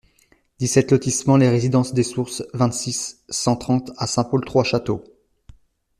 dix-sept 0.57 0.89
lotissement 0.91 1.37
Les 1.37 1.47
Residences 1.51 1.93
des 1.93 2.01
Sources, 2.01 2.41
vingt-six, 2.55 3.21
cent 3.29 3.55
trente 3.55 3.91
à 3.97 4.07
Saint-Paul-Trois-Châteaux 4.07 5.03